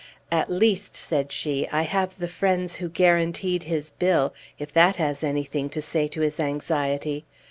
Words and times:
"At 0.31 0.49
least," 0.49 0.95
said 0.95 1.31
she, 1.31 1.67
"I 1.71 1.83
have 1.83 2.17
the 2.17 2.27
friends 2.27 2.77
who 2.77 2.89
guaranteed 2.89 3.61
his 3.61 3.91
bill, 3.91 4.33
if 4.57 4.73
that 4.73 4.95
has 4.95 5.23
anything 5.23 5.69
to 5.69 5.79
say 5.79 6.07
to 6.07 6.21
his 6.21 6.39
anxiety! 6.39 7.23